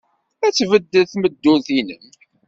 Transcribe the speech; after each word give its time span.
Ad 0.45 0.53
tbeddel 0.55 1.03
tmeddurt-nnem. 1.11 2.05